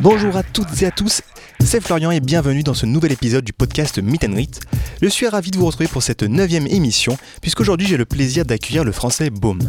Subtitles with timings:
[0.00, 1.20] Bonjour à toutes et à tous,
[1.62, 4.60] c'est Florian et bienvenue dans ce nouvel épisode du podcast Meet and Greet.
[5.02, 8.84] Je suis ravi de vous retrouver pour cette neuvième émission, puisqu'aujourd'hui j'ai le plaisir d'accueillir
[8.84, 9.60] le français Baume.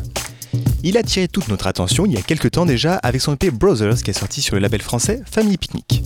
[0.84, 3.52] Il a tiré toute notre attention il y a quelques temps déjà avec son EP
[3.52, 6.02] Brothers qui est sorti sur le label français Family Picnic.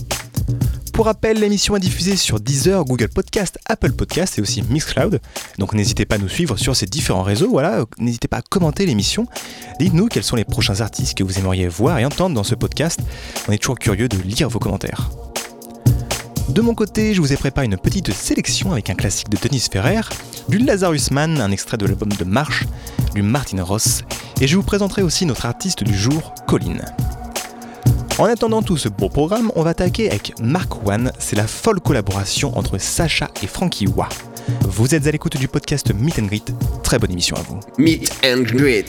[0.98, 5.20] Pour rappel, l'émission est diffusée sur Deezer, Google Podcast, Apple Podcast et aussi Mixcloud.
[5.56, 7.48] Donc n'hésitez pas à nous suivre sur ces différents réseaux.
[7.48, 9.28] Voilà, n'hésitez pas à commenter l'émission.
[9.78, 12.98] Dites-nous quels sont les prochains artistes que vous aimeriez voir et entendre dans ce podcast.
[13.46, 15.08] On est toujours curieux de lire vos commentaires.
[16.48, 19.68] De mon côté, je vous ai préparé une petite sélection avec un classique de Denis
[19.70, 20.00] Ferrer,
[20.48, 22.64] du Lazarus Man, un extrait de l'album de Marche,
[23.14, 24.02] du Martin Ross,
[24.40, 26.80] et je vous présenterai aussi notre artiste du jour, Colin.
[28.18, 31.78] En attendant tout ce beau programme, on va attaquer avec Mark One, c'est la folle
[31.78, 34.08] collaboration entre Sacha et Frankie Wa.
[34.62, 37.60] Vous êtes à l'écoute du podcast Meet and Greet, très bonne émission à vous.
[37.78, 38.86] Meet and Greet.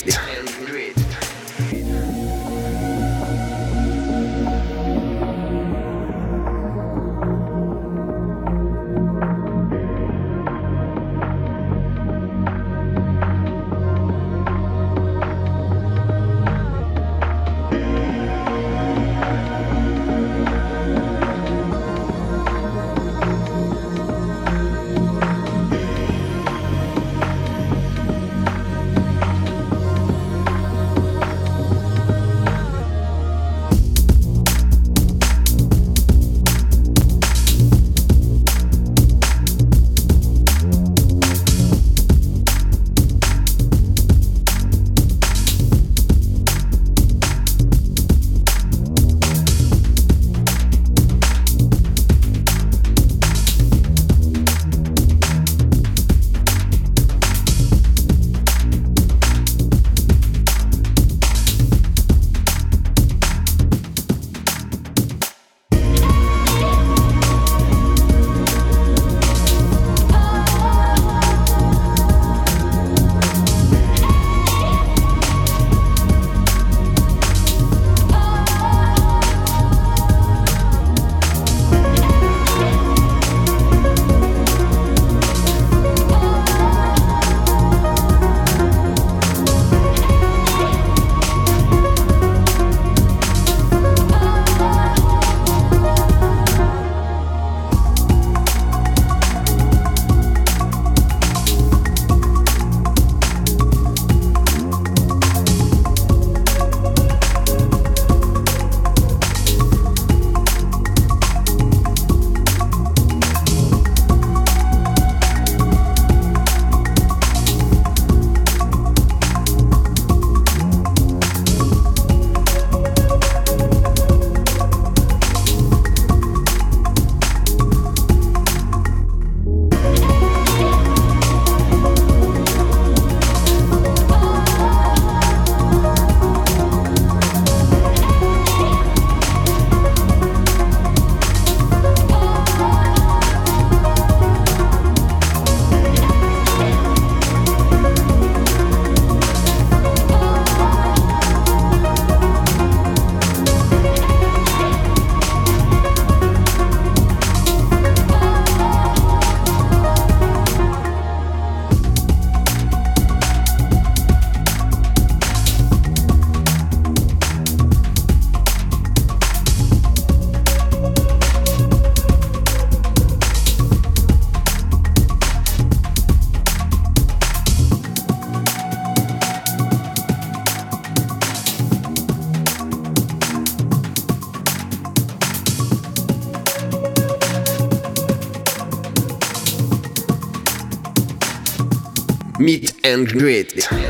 [193.16, 193.89] Meet and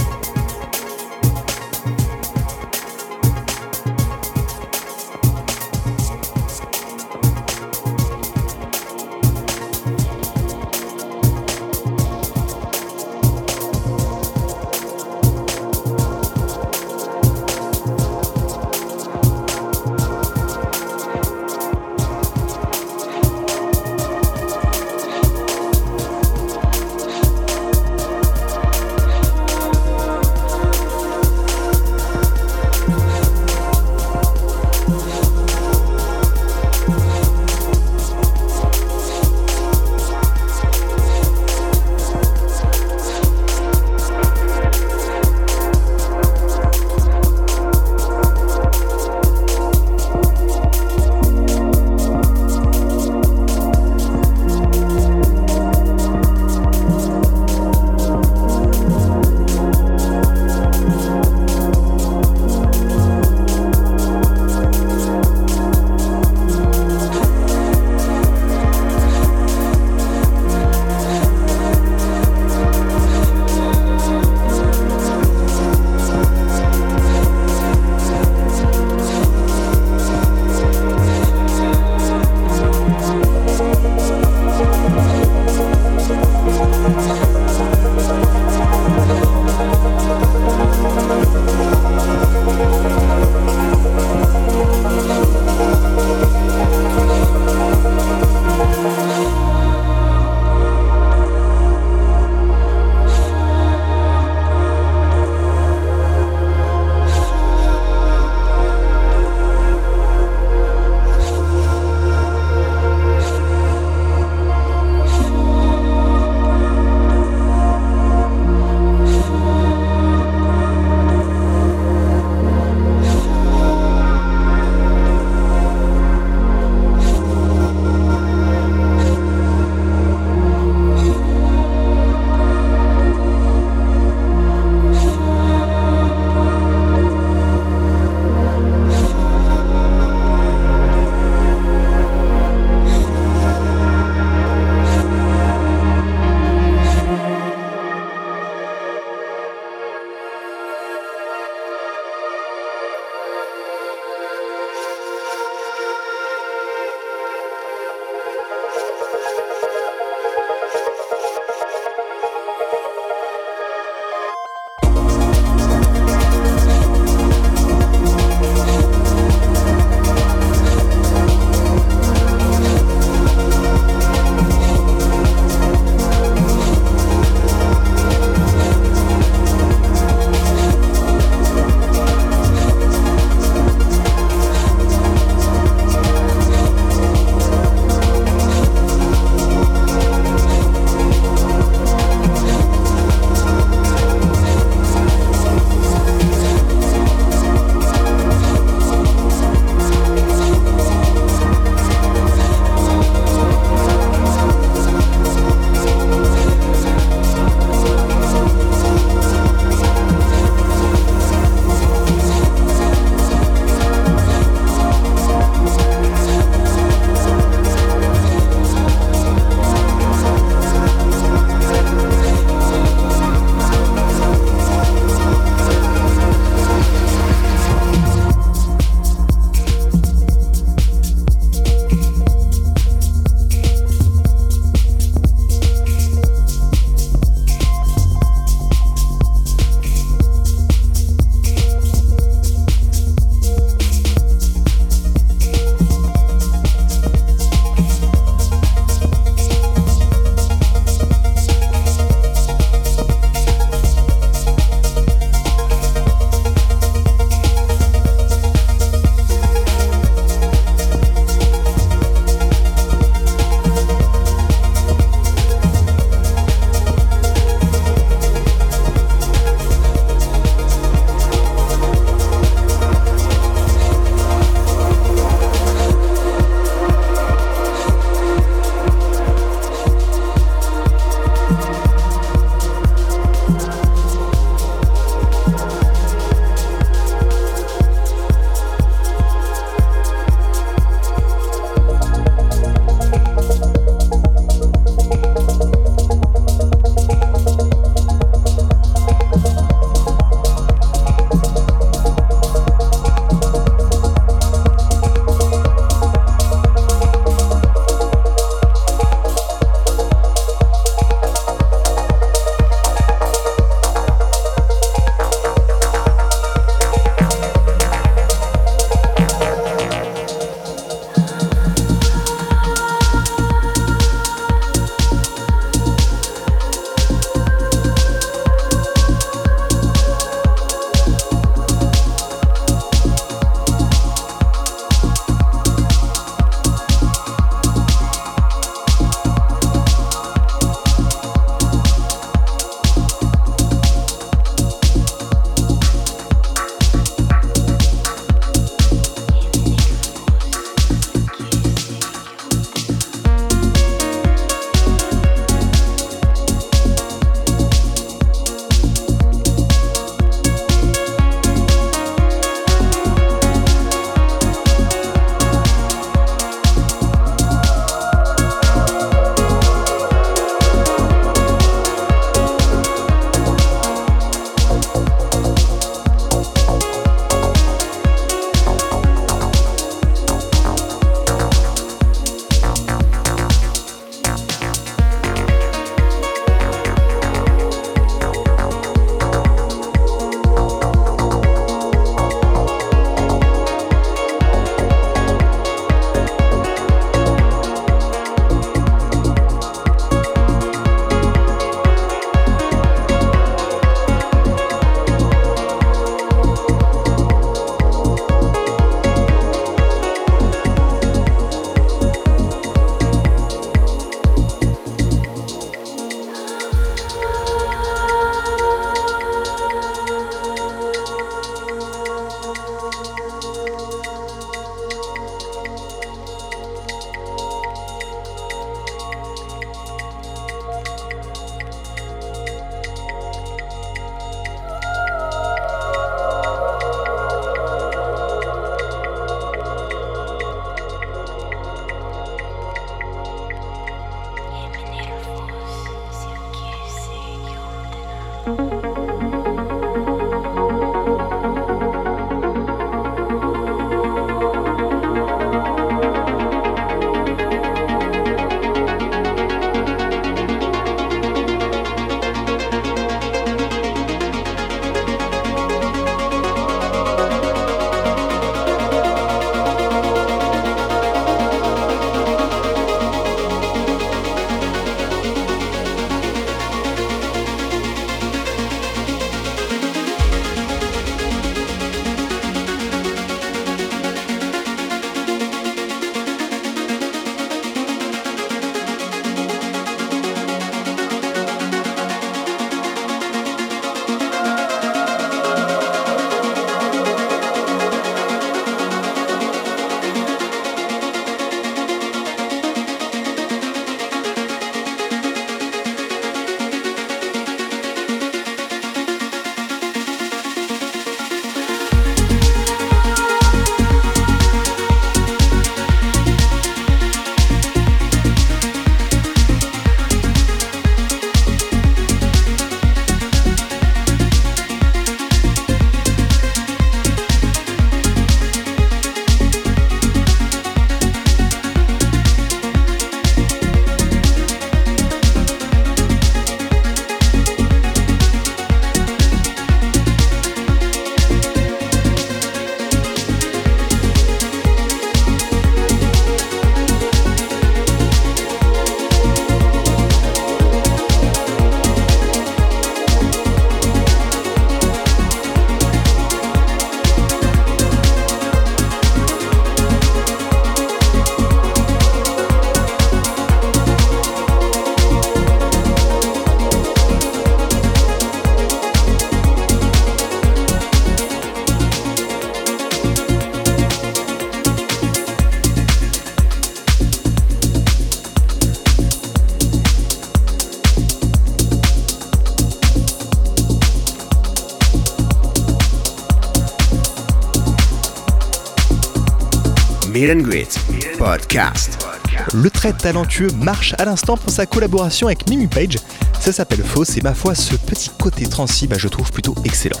[592.52, 595.98] Le très talentueux marche à l'instant pour sa collaboration avec Mimi Page.
[596.40, 600.00] Ça s'appelle Fausse et ma foi, ce petit côté transi, bah, je trouve plutôt excellent.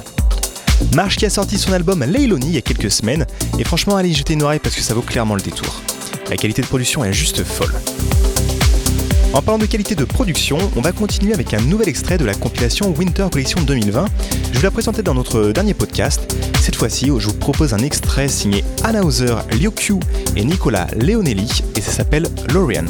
[0.96, 3.24] Marche qui a sorti son album Leiloni il y a quelques semaines,
[3.60, 5.80] et franchement, allez y jeter une oreille parce que ça vaut clairement le détour.
[6.28, 7.74] La qualité de production est juste folle.
[9.32, 12.34] En parlant de qualité de production, on va continuer avec un nouvel extrait de la
[12.34, 14.06] compilation Winter Collection 2020.
[14.50, 16.26] Je vous la présentais dans notre dernier podcast.
[16.66, 19.70] Cette fois-ci, je vous propose un extrait signé Anna Hauser, Liu
[20.34, 22.86] et Nicolas Leonelli, et ça s'appelle Lorian.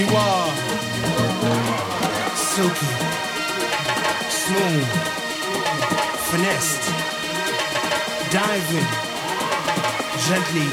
[0.00, 0.50] You are.
[2.34, 2.86] Silky,
[4.30, 4.88] smooth,
[6.30, 6.88] finessed,
[8.32, 8.88] diving.
[10.26, 10.68] Gently.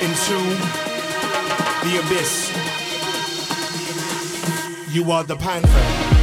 [0.00, 0.38] Into
[1.82, 2.52] the abyss.
[4.94, 6.17] You are the panther.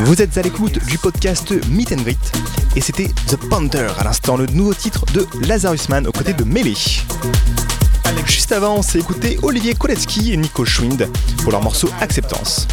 [0.00, 2.18] Vous êtes à l'écoute du podcast Meet and Greet
[2.74, 6.42] et c'était The Panther à l'instant, le nouveau titre de Lazarus Man aux côtés de
[6.42, 7.04] Melee.
[8.26, 11.08] Juste avant, on s'est écouté Olivier Koletsky et Nico Schwind
[11.42, 12.66] pour leur morceau Acceptance.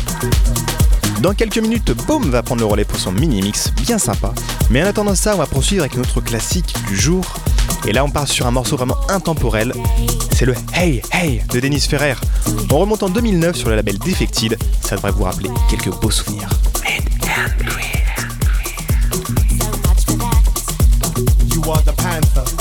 [1.22, 4.34] Dans quelques minutes, Boom va prendre le relais pour son mini-mix bien sympa.
[4.72, 7.24] Mais en attendant ça, on va poursuivre avec notre classique du jour.
[7.86, 9.72] Et là, on part sur un morceau vraiment intemporel.
[10.32, 12.16] C'est le Hey Hey de Dennis Ferrer.
[12.72, 14.58] On remonte en 2009 sur le label Defected.
[14.82, 16.50] Ça devrait vous rappeler quelques beaux souvenirs.
[21.54, 22.61] You are the panther.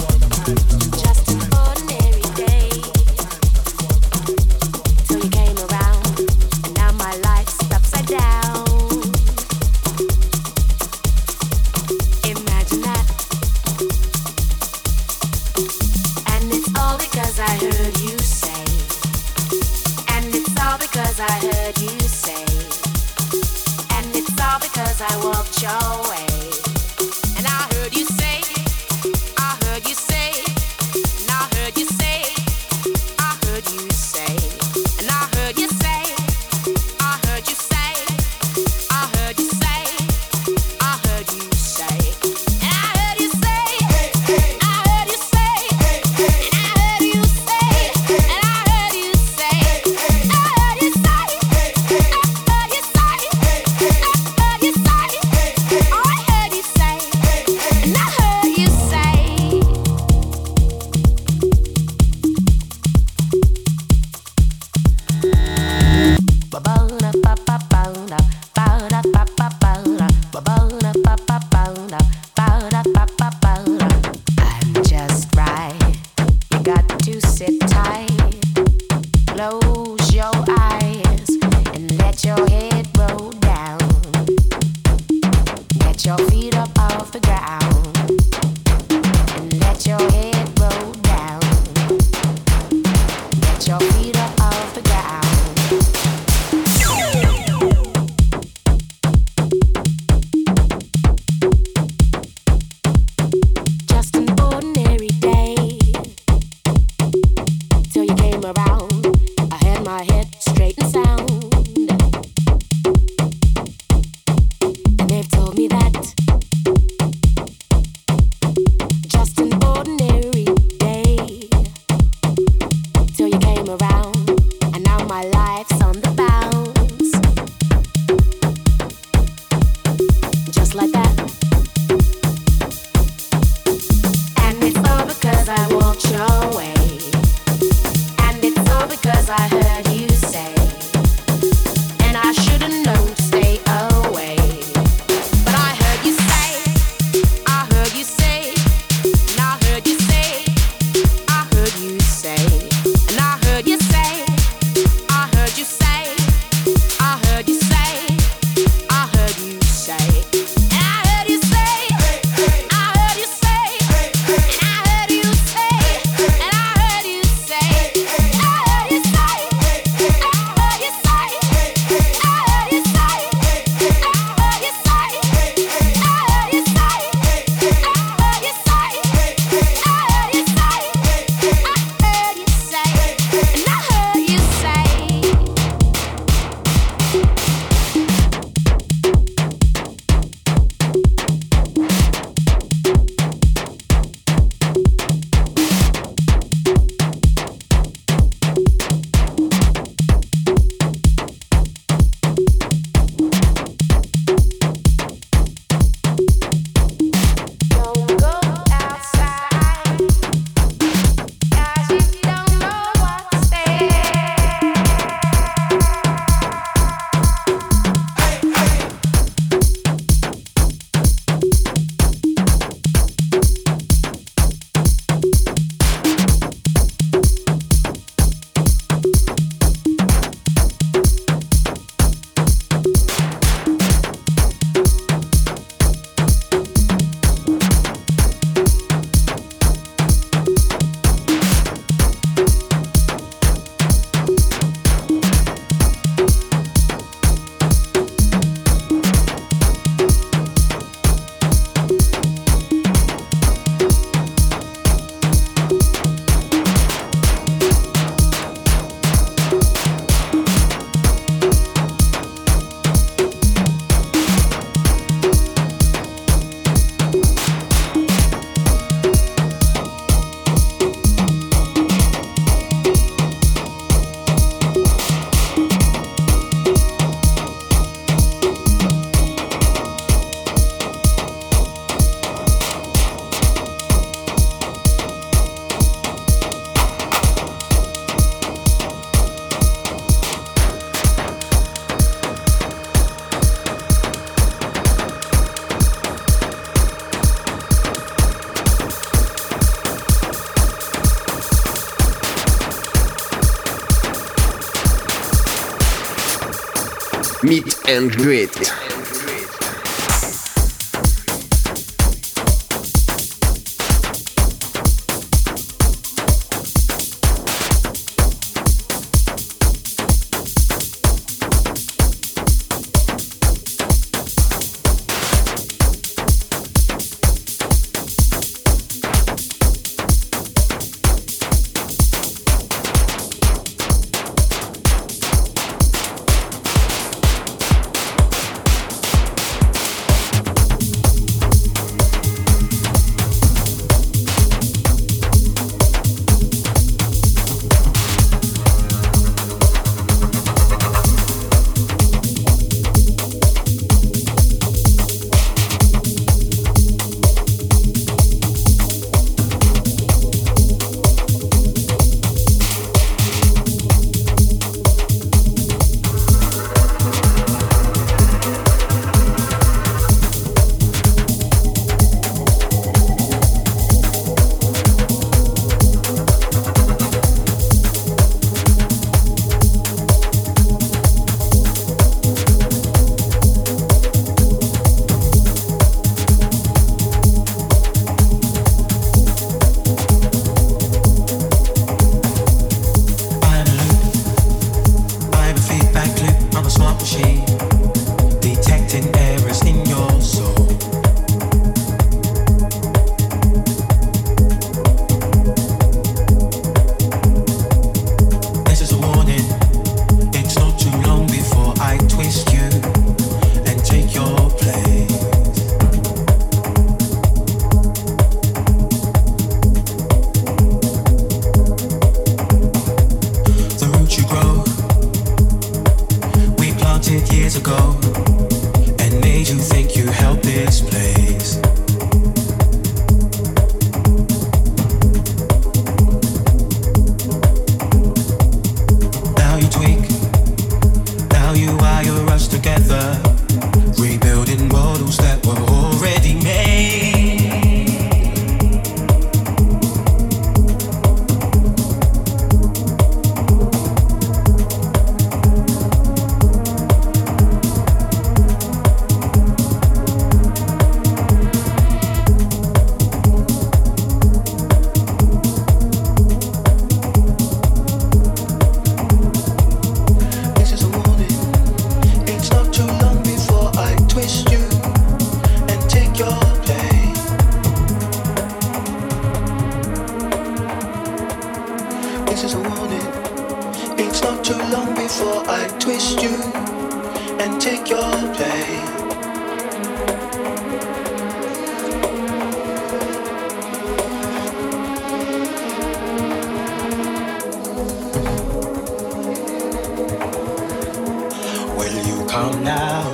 [501.91, 503.11] Will you come now?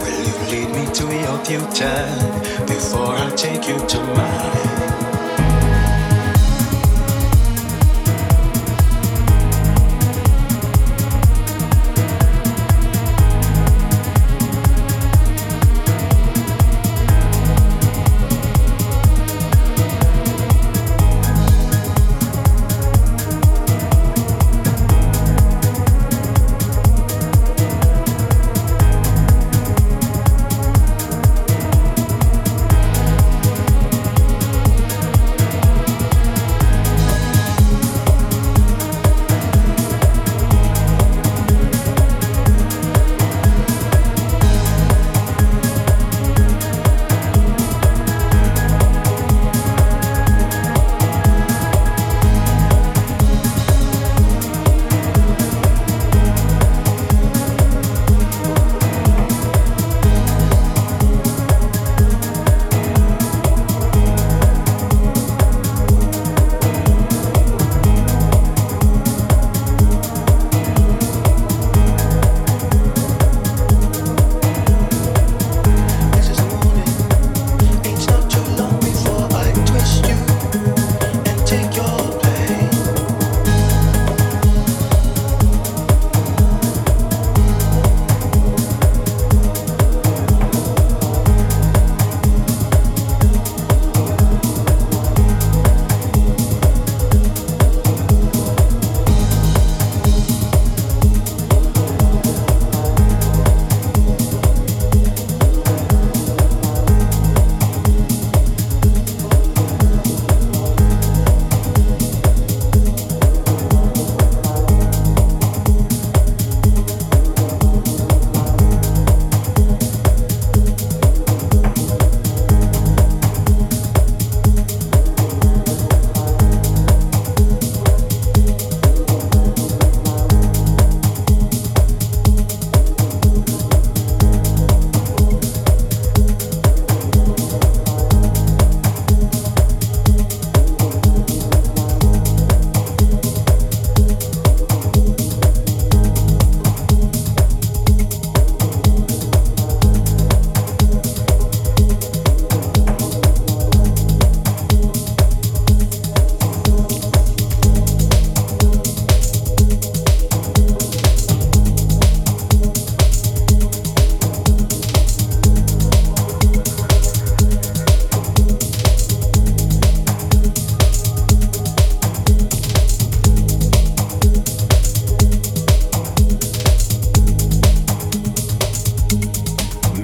[0.00, 5.05] Will you lead me to your future before I take you to mine?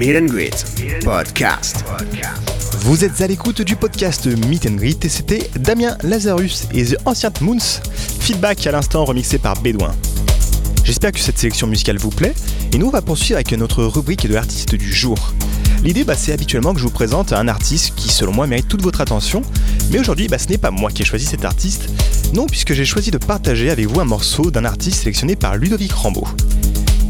[0.03, 0.65] Meet and Greet
[1.05, 1.85] Podcast.
[2.81, 6.97] Vous êtes à l'écoute du podcast Meet and Greet et c'était Damien Lazarus et The
[7.05, 7.81] Ancient Moons,
[8.19, 9.95] feedback à l'instant remixé par Bédouin.
[10.83, 12.35] J'espère que cette sélection musicale vous plaît
[12.73, 15.35] et nous on va poursuivre avec notre rubrique de l'artiste du jour.
[15.85, 18.83] L'idée bah, c'est habituellement que je vous présente un artiste qui selon moi mérite toute
[18.83, 19.43] votre attention,
[19.93, 21.89] mais aujourd'hui bah, ce n'est pas moi qui ai choisi cet artiste,
[22.35, 25.93] non puisque j'ai choisi de partager avec vous un morceau d'un artiste sélectionné par Ludovic
[25.93, 26.27] Rambaud.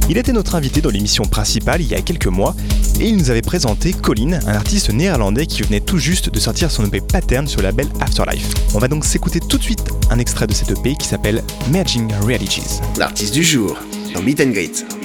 [0.09, 2.55] Il était notre invité dans l'émission principale il y a quelques mois
[3.00, 6.70] et il nous avait présenté Colin, un artiste néerlandais qui venait tout juste de sortir
[6.70, 8.50] son EP Pattern sur le label Afterlife.
[8.74, 12.12] On va donc s'écouter tout de suite un extrait de cet EP qui s'appelle Merging
[12.26, 12.80] Realities.
[12.98, 13.76] L'artiste du jour
[14.14, 15.01] dans Meet and Greet.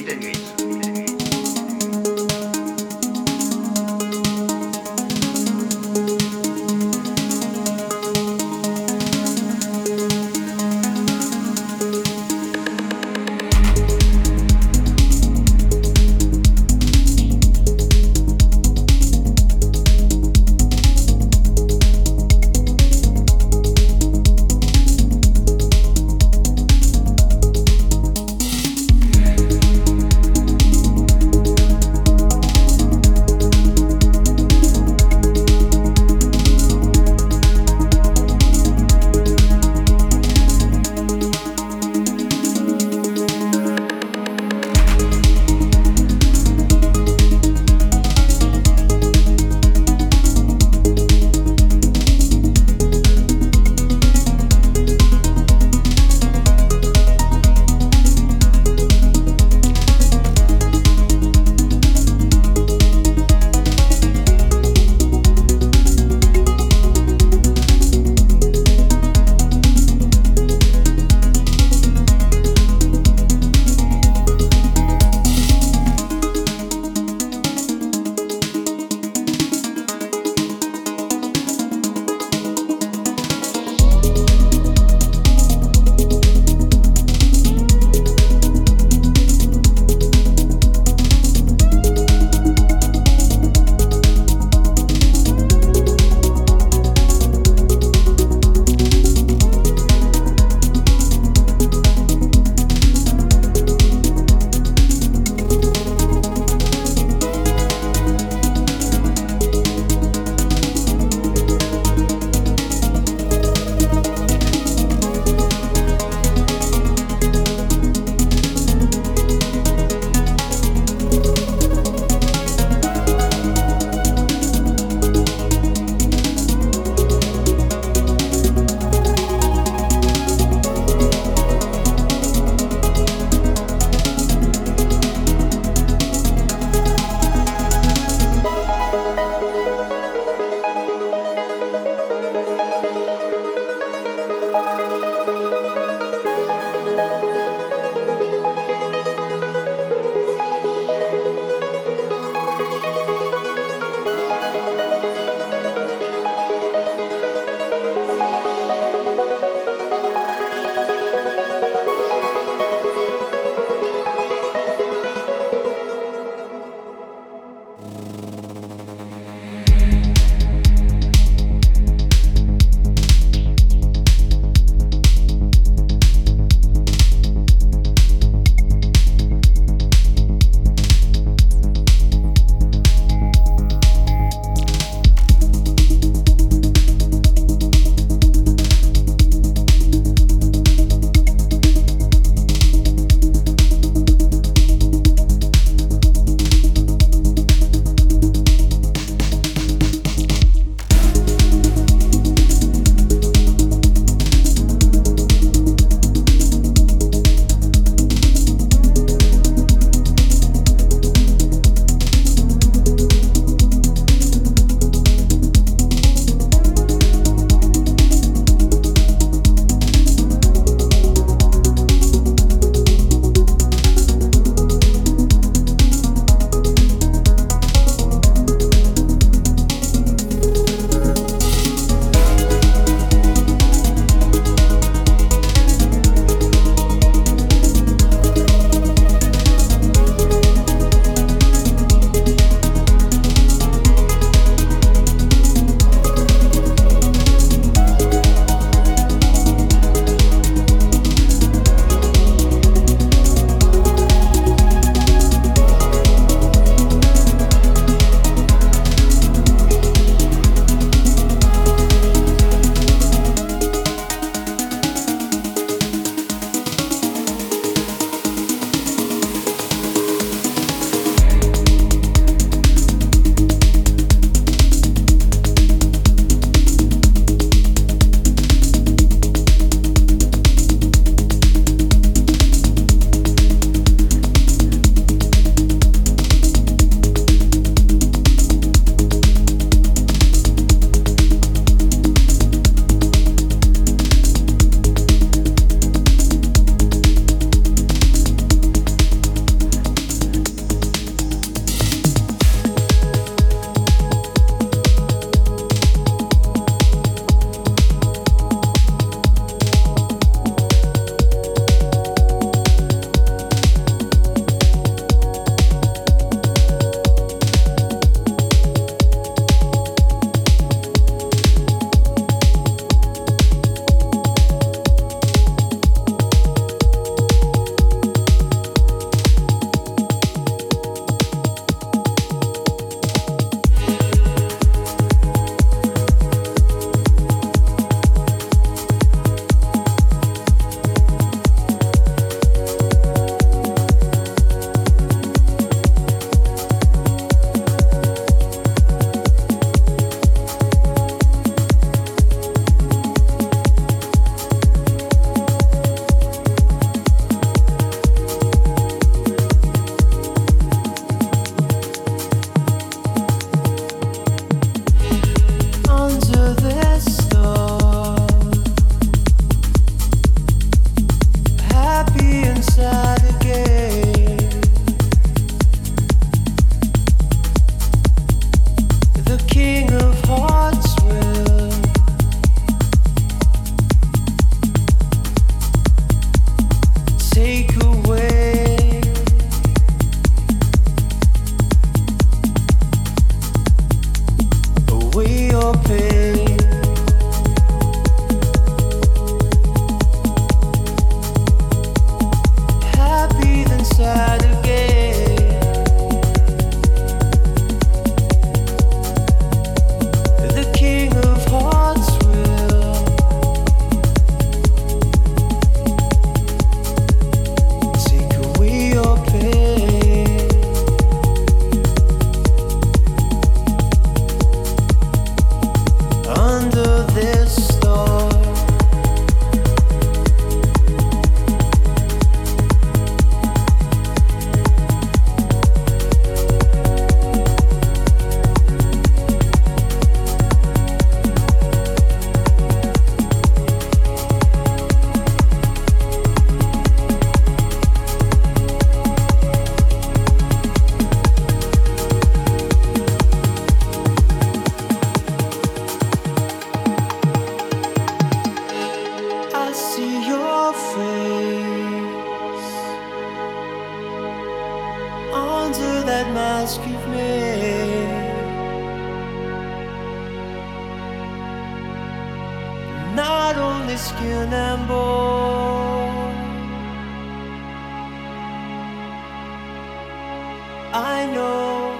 [480.99, 481.93] I know.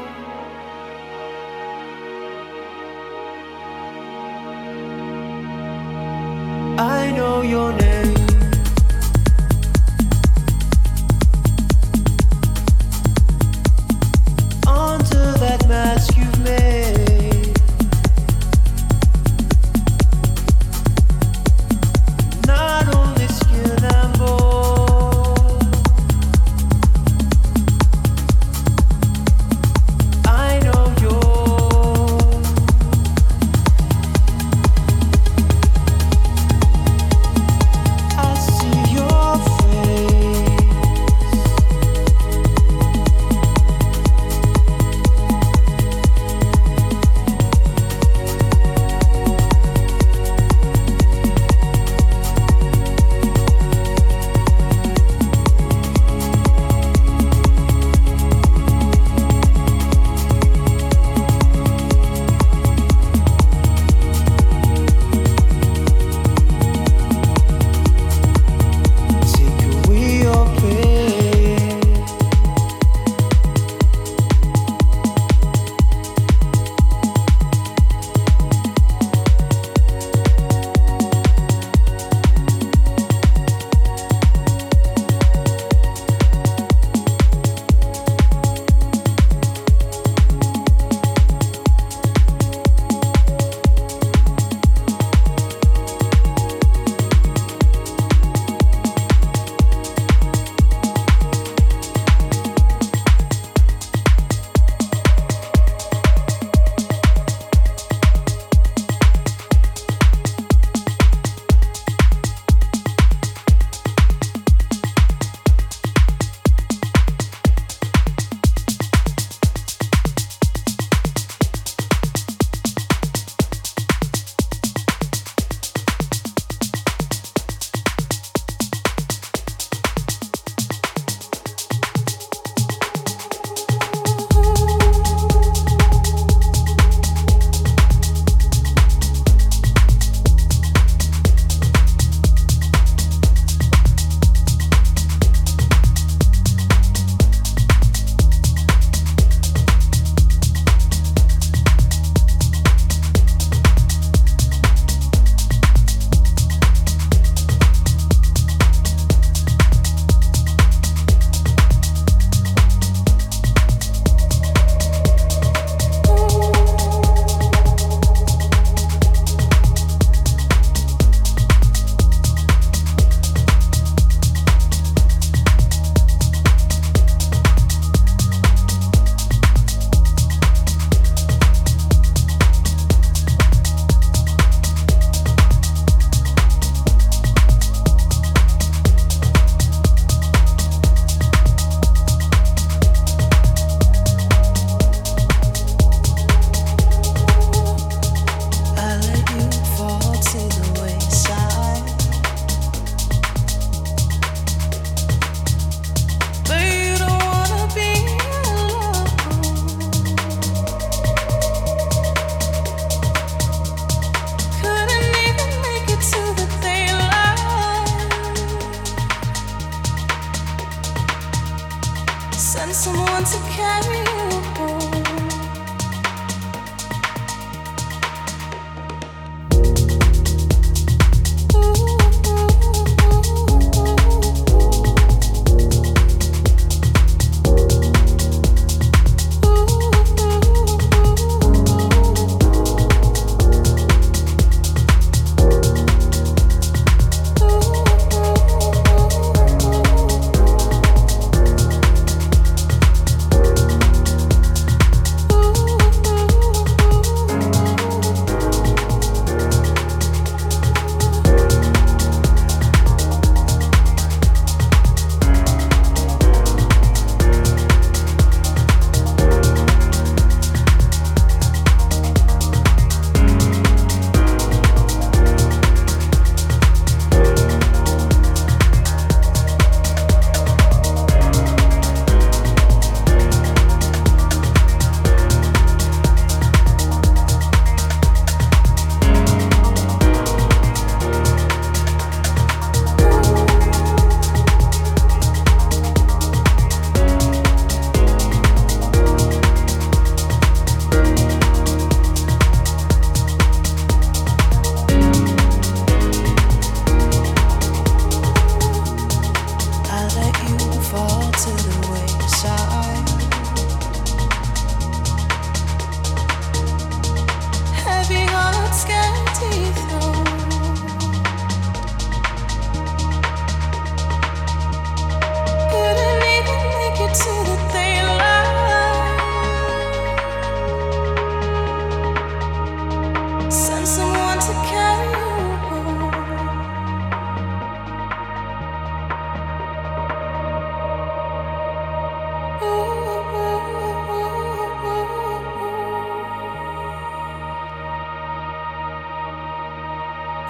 [6.80, 7.87] I know your name.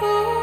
[0.00, 0.37] Ooh.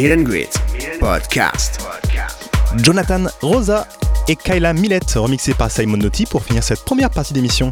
[0.00, 0.60] Meet and Greet
[0.98, 1.78] Podcast.
[2.78, 3.86] Jonathan Rosa
[4.28, 7.70] et Kyla Millette, remixés par Simon Notti pour finir cette première partie d'émission.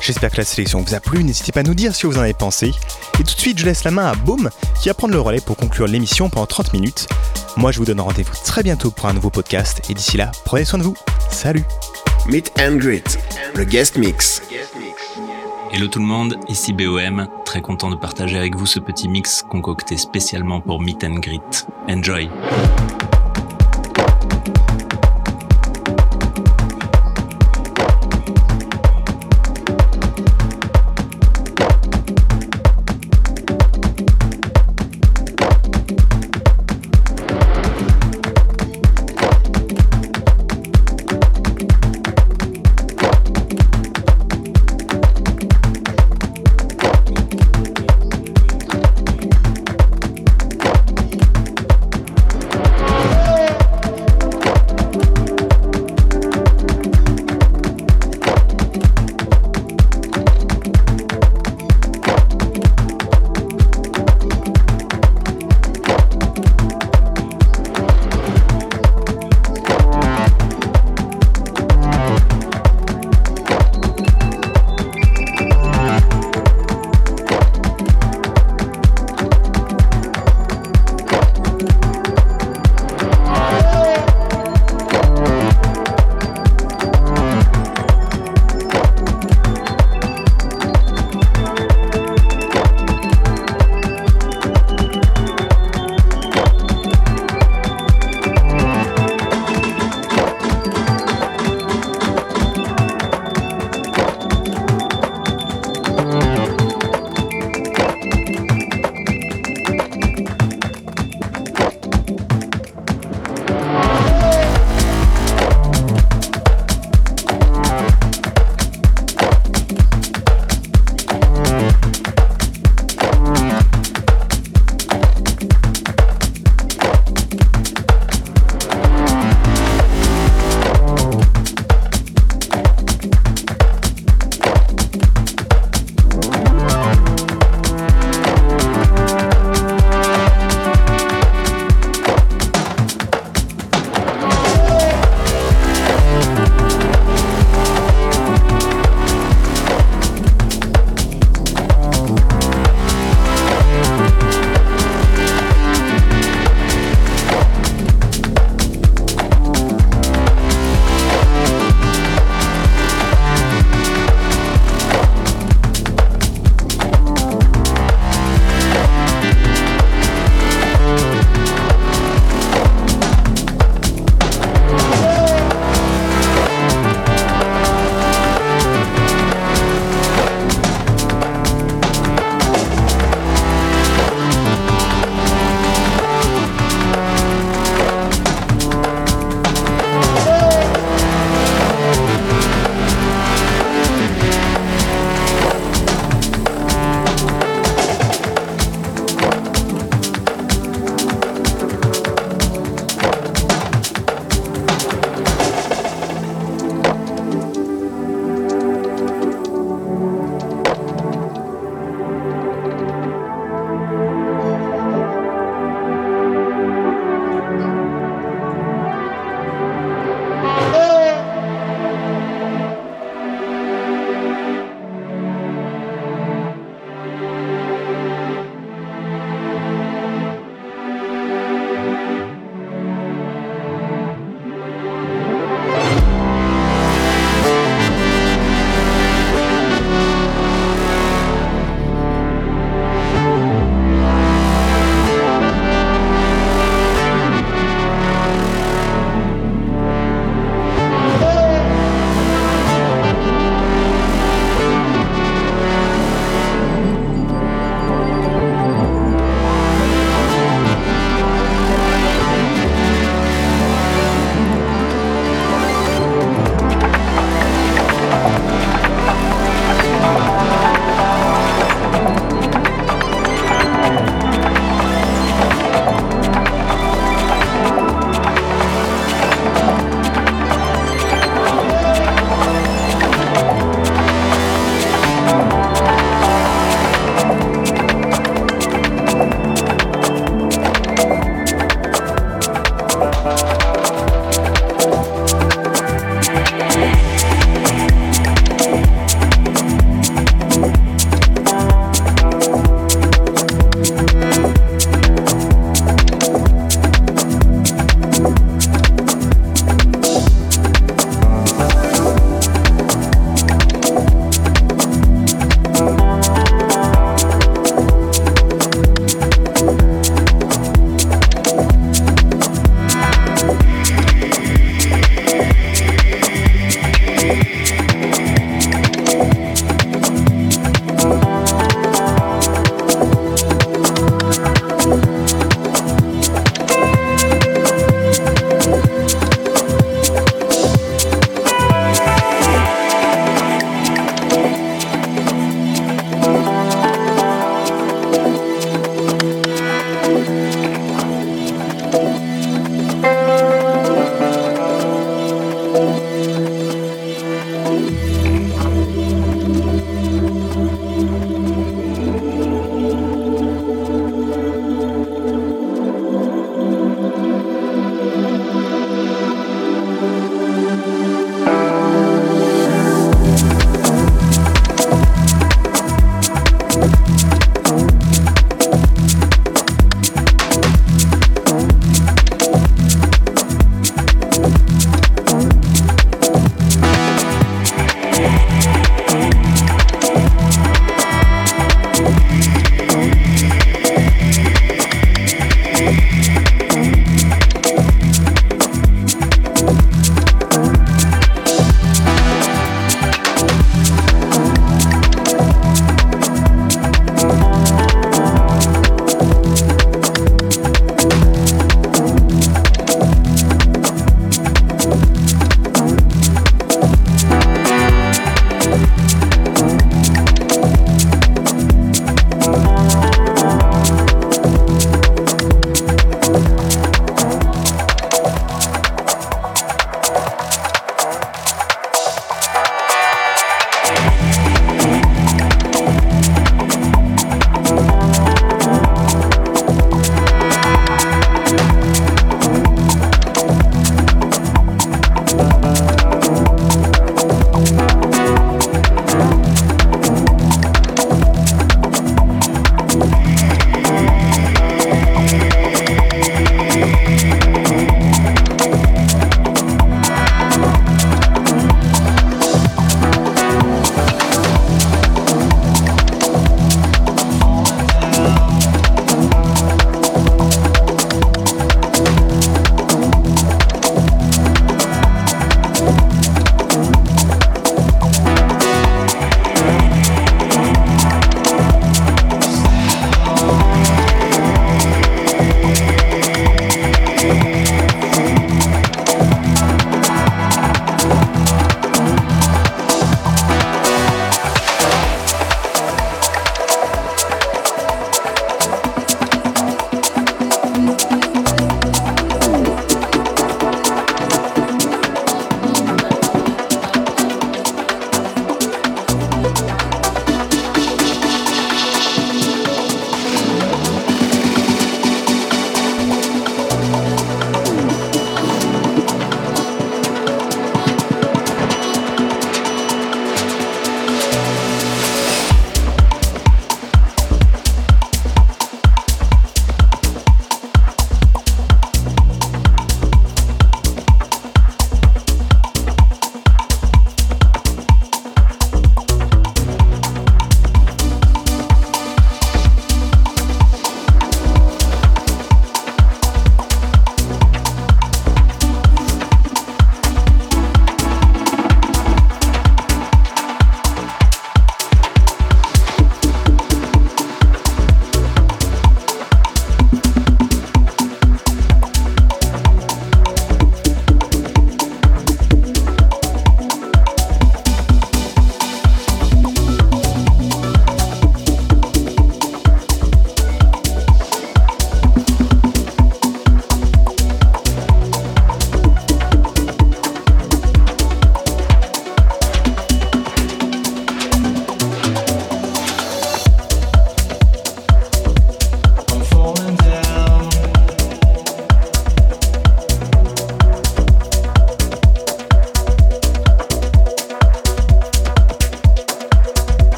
[0.00, 2.16] J'espère que la sélection vous a plu, n'hésitez pas à nous dire ce que vous
[2.16, 2.72] en avez pensé.
[3.20, 4.48] Et tout de suite, je laisse la main à Boom
[4.80, 7.06] qui va prendre le relais pour conclure l'émission pendant 30 minutes.
[7.58, 10.64] Moi, je vous donne rendez-vous très bientôt pour un nouveau podcast et d'ici là, prenez
[10.64, 10.96] soin de vous.
[11.30, 11.64] Salut
[12.28, 13.18] Meet and Greet,
[13.54, 14.40] le guest mix.
[14.50, 14.94] Guest mix.
[15.70, 19.40] Hello tout le monde, ici BOM, très content de partager avec vous ce petit mix
[19.40, 21.66] concocté spécialement pour Meet and Greet.
[21.88, 22.28] Enjoy!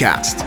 [0.00, 0.39] Podcast.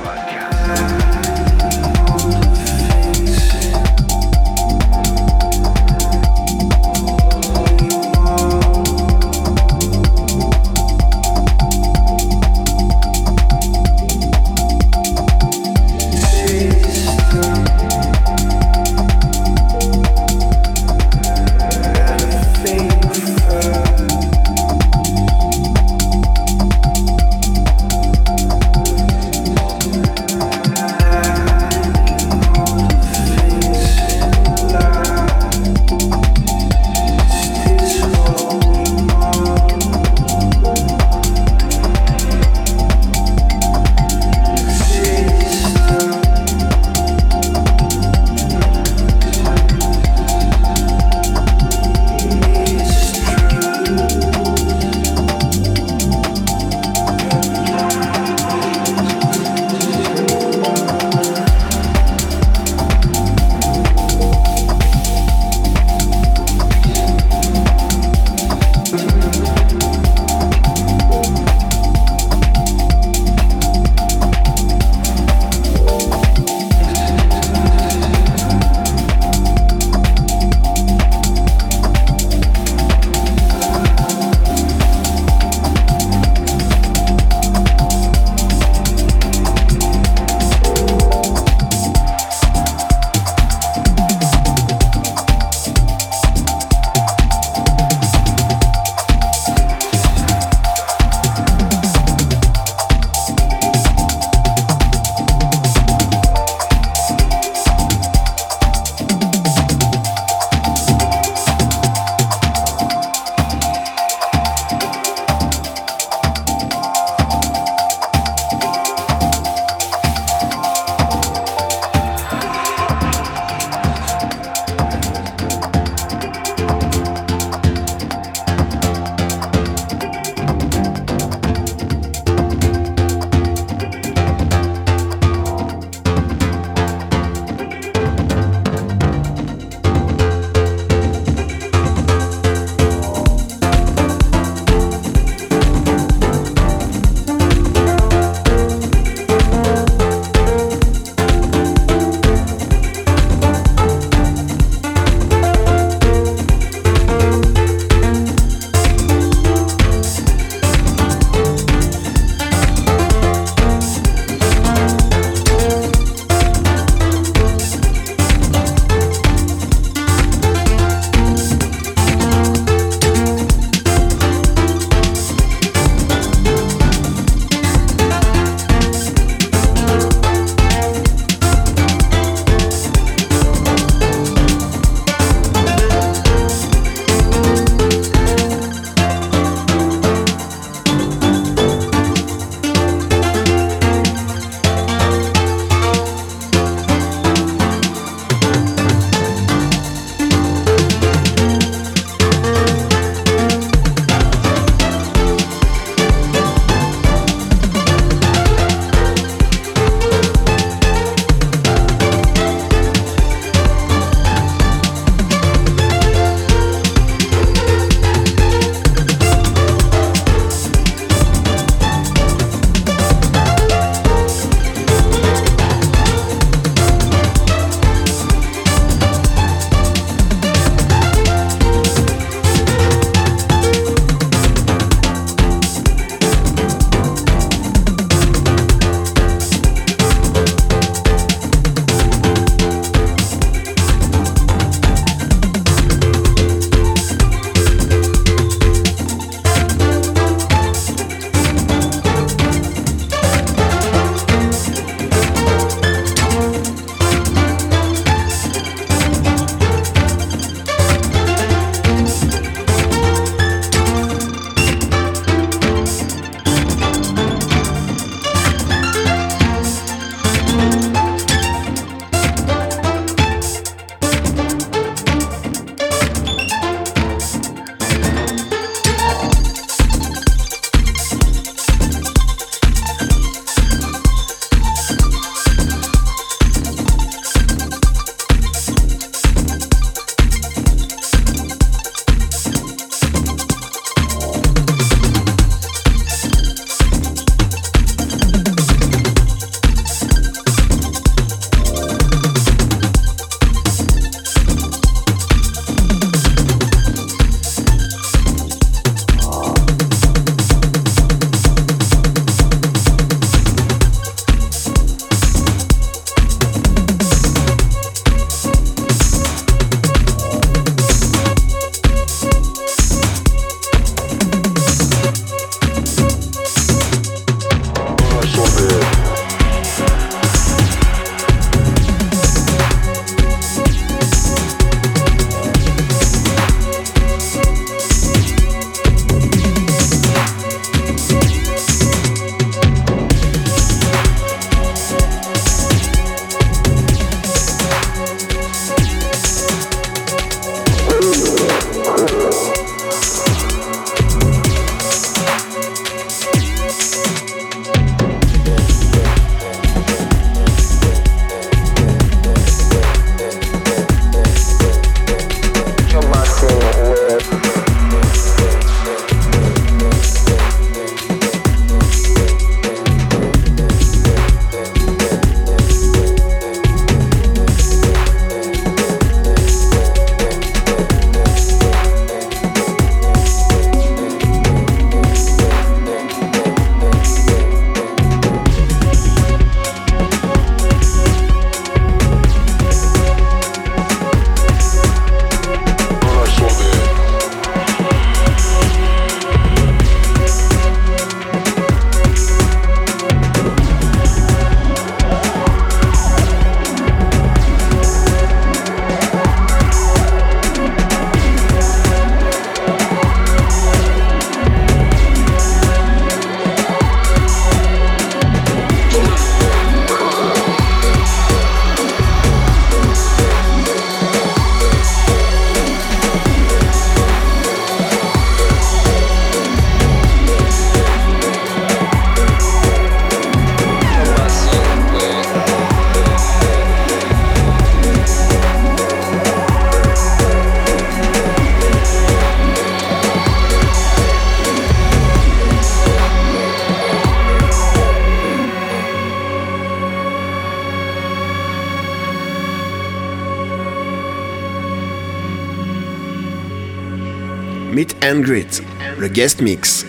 [458.25, 459.85] Le guest mix.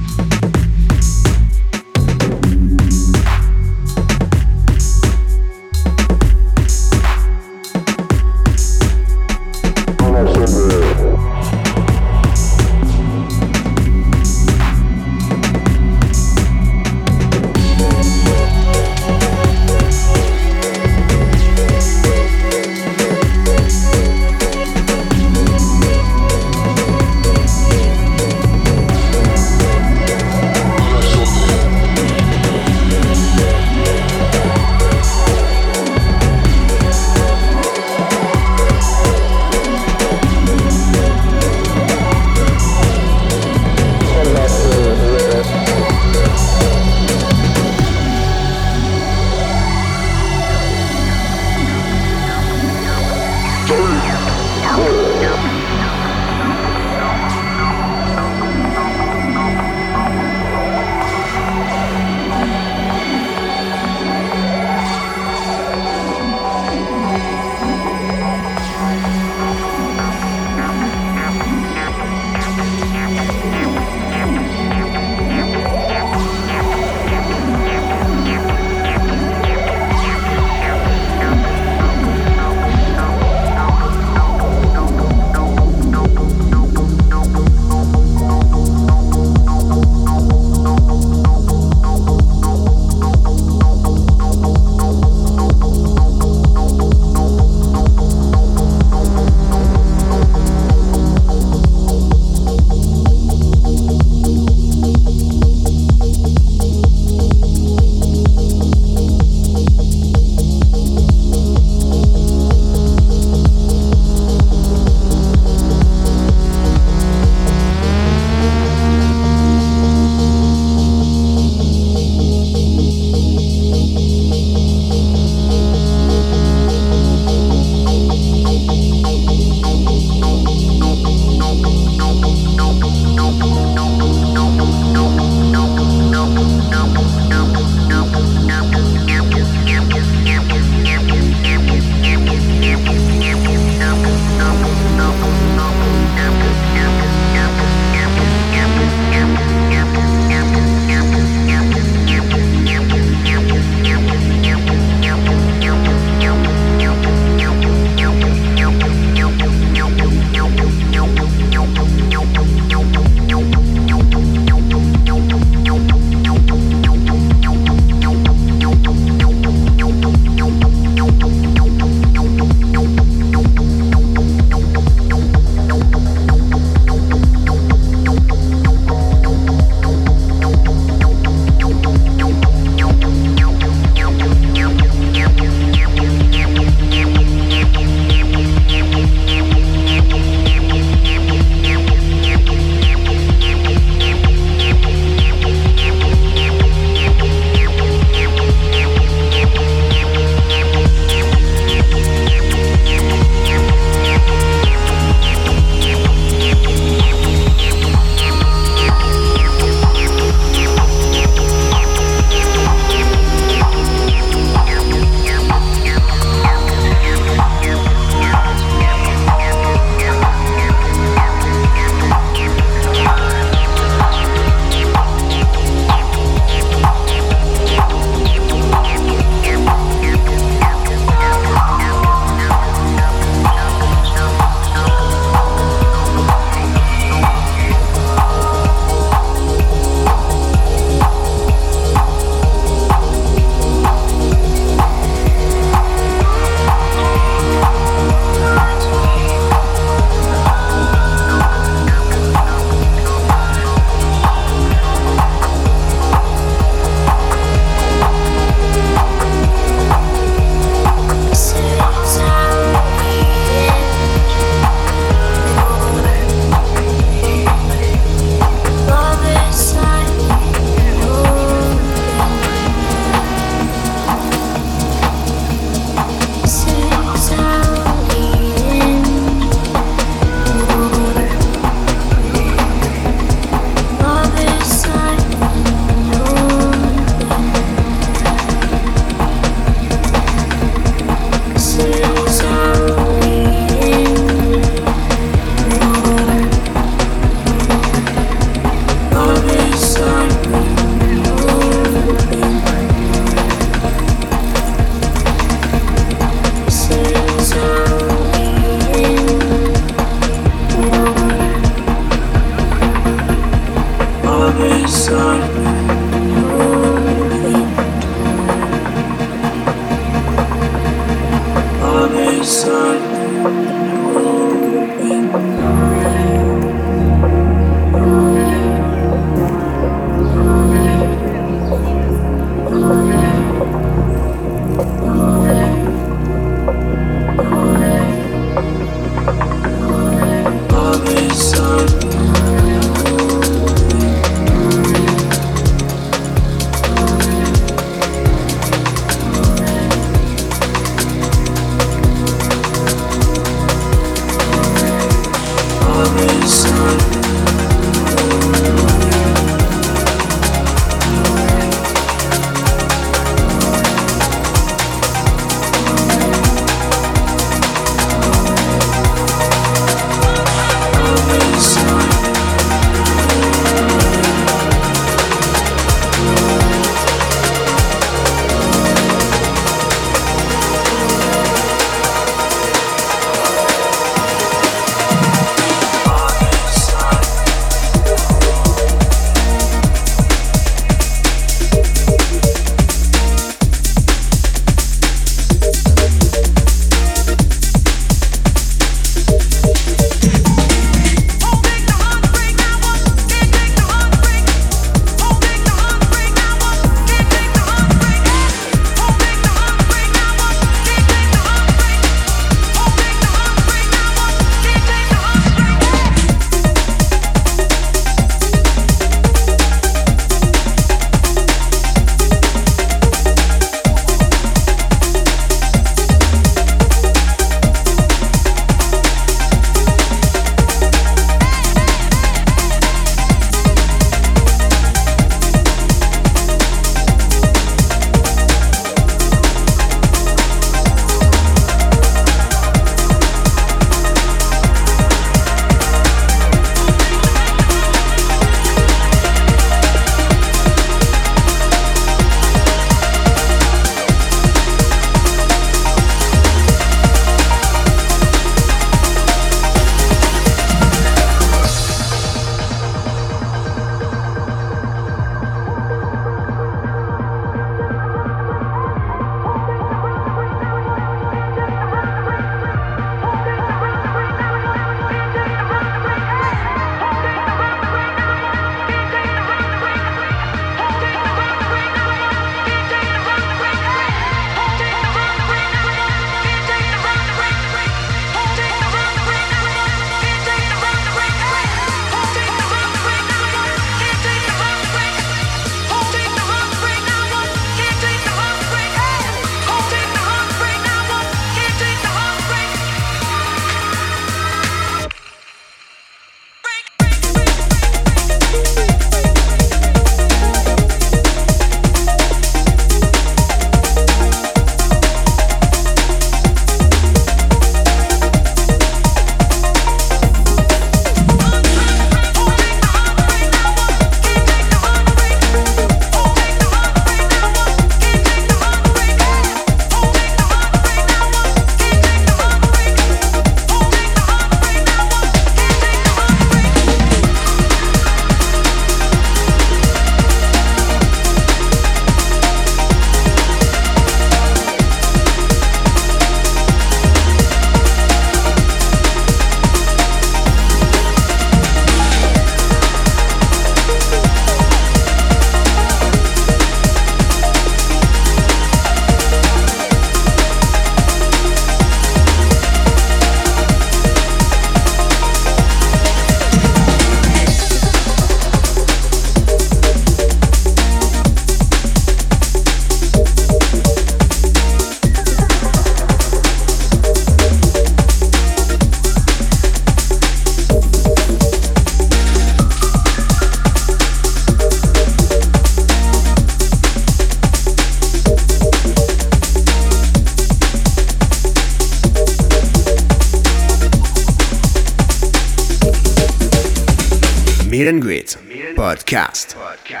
[599.31, 599.55] Podcast.
[599.55, 600.00] Podcast.